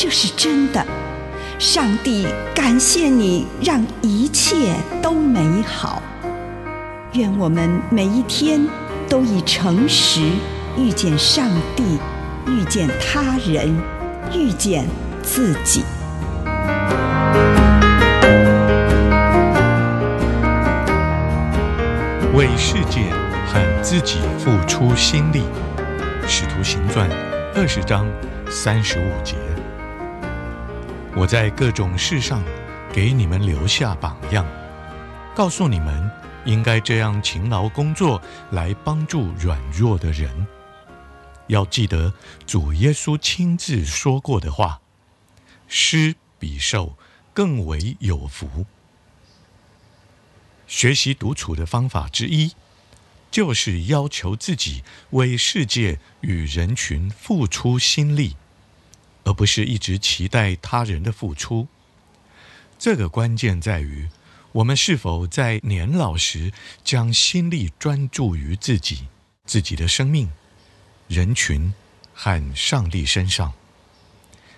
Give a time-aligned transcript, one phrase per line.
[0.00, 0.86] 这是真的，
[1.58, 6.00] 上帝感谢你，让一切都美好。
[7.14, 8.64] 愿我们每一天
[9.08, 10.20] 都以诚实
[10.76, 11.98] 遇见上帝，
[12.46, 13.76] 遇见他人，
[14.32, 14.86] 遇见
[15.20, 15.82] 自己。
[22.36, 23.00] 为世界
[23.48, 25.42] 和自己付出心力，
[26.28, 27.10] 《使徒行传》
[27.56, 28.06] 二十章
[28.48, 29.34] 三十五节。
[31.18, 32.44] 我在各种事上
[32.92, 34.46] 给你们留下榜样，
[35.34, 36.08] 告诉你们
[36.44, 40.46] 应该这样勤劳工作来帮助软弱的人。
[41.48, 42.14] 要记得
[42.46, 44.80] 主耶稣亲自说过的话
[45.66, 46.96] ：“施比受
[47.34, 48.64] 更为有福。”
[50.68, 52.52] 学习独处的方法之一，
[53.28, 58.36] 就是要求自己为世界与人群付出心力。
[59.28, 61.68] 而不是一直期待他人的付出。
[62.78, 64.08] 这个关键在于，
[64.52, 66.50] 我们是否在年老时
[66.82, 69.06] 将心力专注于自己、
[69.44, 70.30] 自己的生命、
[71.08, 71.74] 人群
[72.14, 73.52] 和上帝身上，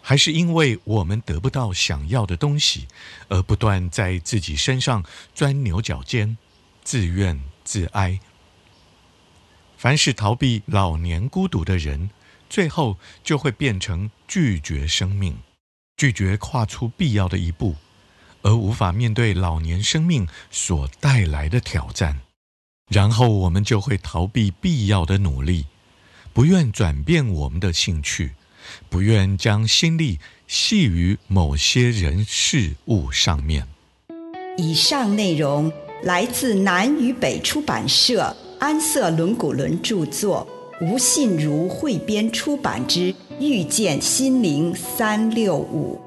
[0.00, 2.88] 还是因为我们得不到想要的东西，
[3.28, 6.38] 而不断在自己身上钻牛角尖、
[6.82, 8.18] 自怨自哀。
[9.76, 12.08] 凡是逃避老年孤独的人，
[12.54, 15.36] 最后就会变成拒绝生命，
[15.96, 17.74] 拒绝跨出必要的一步，
[18.42, 22.20] 而无法面对老年生命所带来的挑战。
[22.88, 25.66] 然后我们就会逃避必要的努力，
[26.32, 28.34] 不愿转变我们的兴趣，
[28.88, 33.66] 不愿将心力系于某些人事物上面。
[34.56, 35.72] 以上内容
[36.04, 40.46] 来自南与北出版社安瑟伦古伦著作。
[40.86, 45.98] 吴信如汇编出版之《遇见心灵三六五》。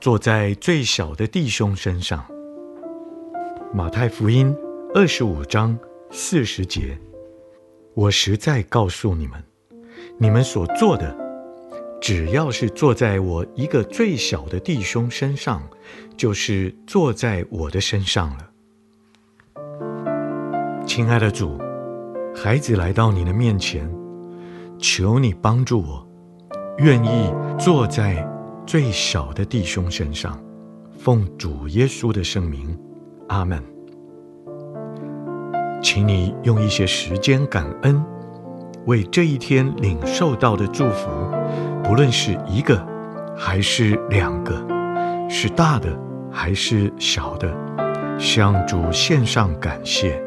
[0.00, 2.24] 坐在最小的弟兄身上。
[3.72, 4.56] 马太福音
[4.94, 5.78] 二十五章
[6.10, 6.98] 四十节，
[7.92, 9.44] 我实在告诉你们，
[10.16, 11.14] 你们所做的，
[12.00, 15.62] 只要是坐在我一个最小的弟兄身上，
[16.16, 18.50] 就是坐在我的身上了。
[20.86, 21.58] 亲爱的主，
[22.34, 23.86] 孩子来到你的面前，
[24.78, 26.08] 求你帮助我，
[26.78, 28.26] 愿意坐在
[28.70, 30.40] 最小的弟兄身上，
[30.96, 32.78] 奉主耶稣的圣名。
[33.26, 33.60] 阿门。
[35.82, 38.00] 请你用一些时间感恩，
[38.86, 41.10] 为这一天领受到的祝福，
[41.82, 42.80] 不论是一个
[43.36, 44.54] 还是两个，
[45.28, 45.88] 是大的
[46.30, 47.52] 还是小的，
[48.20, 50.22] 向主献上感谢。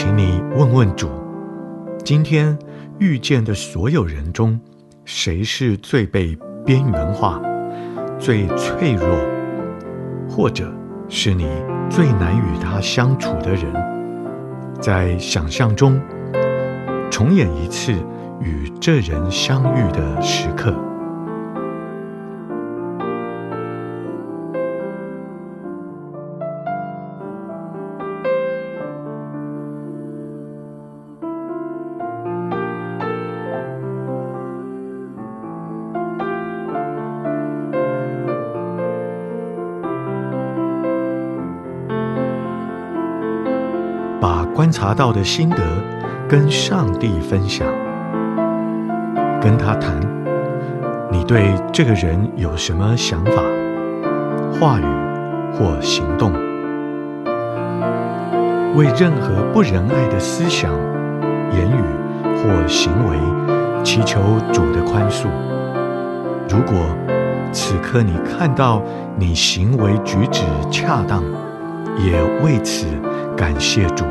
[0.00, 1.08] 请你问问主，
[2.04, 2.56] 今天
[3.00, 4.60] 遇见的所有人中，
[5.04, 7.42] 谁是最被边缘化、
[8.16, 9.18] 最脆弱，
[10.30, 10.72] 或者
[11.08, 11.48] 是你
[11.90, 13.74] 最难与他相处的人？
[14.80, 16.00] 在想象中，
[17.10, 17.92] 重演一次
[18.40, 20.72] 与这人相遇的时刻。
[44.80, 45.56] 察到的心得，
[46.28, 47.66] 跟上帝分享，
[49.40, 49.98] 跟他谈，
[51.10, 53.42] 你对这个人有什么想法、
[54.52, 54.84] 话语
[55.52, 56.32] 或行动？
[58.76, 60.70] 为任何不仁爱的思想、
[61.50, 61.82] 言语
[62.36, 63.18] 或行为，
[63.82, 64.20] 祈求
[64.52, 65.26] 主的宽恕。
[66.48, 66.78] 如果
[67.50, 68.80] 此刻你看到
[69.16, 71.20] 你行为举止恰当，
[71.98, 72.86] 也为此
[73.36, 74.04] 感谢主。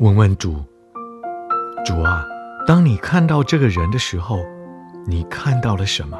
[0.00, 0.56] 问问主，
[1.84, 2.26] 主啊，
[2.66, 4.38] 当你看到这个人的时候，
[5.06, 6.18] 你看到了什么？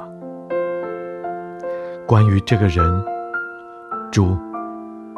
[2.07, 3.03] 关于这个人，
[4.13, 4.37] 主，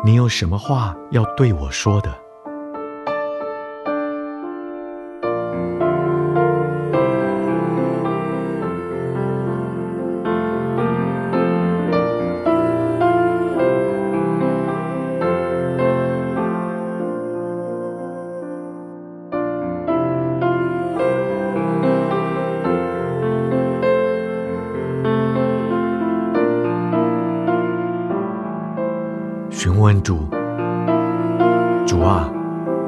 [0.04, 2.21] 你有什么话要对我说的？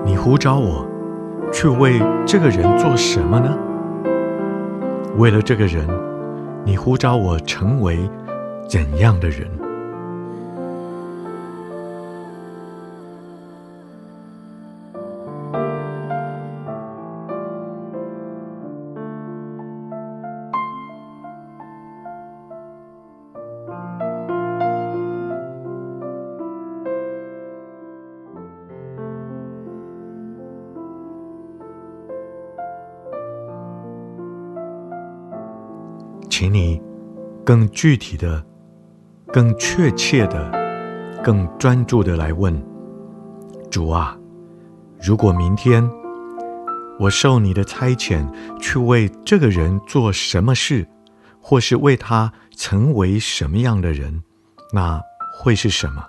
[0.04, 0.86] 你呼召我
[1.50, 3.56] 去为这个人做什么呢？
[5.16, 5.86] 为了这个人，
[6.64, 7.98] 你呼召我成为
[8.68, 9.48] 怎样的人？
[36.44, 36.78] 请你
[37.42, 38.44] 更具体的、
[39.32, 40.52] 更确切的、
[41.24, 42.54] 更专注的来问
[43.70, 44.14] 主啊，
[45.00, 45.82] 如果明天
[47.00, 50.86] 我受你的差遣去为这个人做什么事，
[51.40, 54.22] 或是为他成为什么样的人，
[54.70, 55.00] 那
[55.40, 56.04] 会是什么？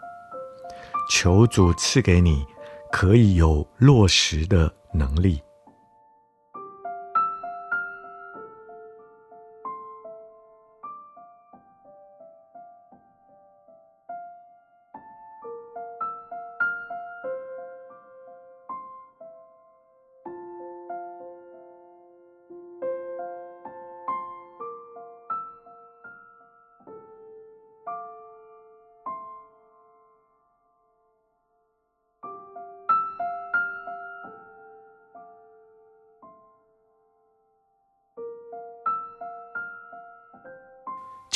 [1.09, 2.43] 求主赐给你
[2.91, 5.39] 可以有落实的能力。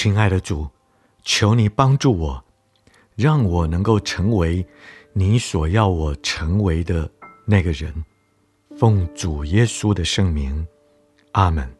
[0.01, 0.65] 亲爱的主，
[1.23, 2.45] 求你帮助我，
[3.17, 4.65] 让我能够成为
[5.11, 7.11] 你所要我成为的
[7.45, 7.93] 那个人。
[8.77, 10.65] 奉主耶稣的圣名，
[11.33, 11.78] 阿门。